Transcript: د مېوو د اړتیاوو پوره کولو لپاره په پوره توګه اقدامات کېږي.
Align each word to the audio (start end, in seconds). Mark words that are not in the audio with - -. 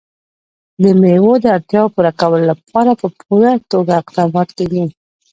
د 0.81 0.83
مېوو 1.01 1.33
د 1.43 1.45
اړتیاوو 1.55 1.93
پوره 1.95 2.11
کولو 2.19 2.43
لپاره 2.51 2.91
په 3.01 3.07
پوره 3.21 3.51
توګه 3.71 3.91
اقدامات 4.01 4.49
کېږي. 4.57 4.83